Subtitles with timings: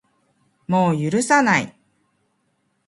[0.67, 1.77] もう許さない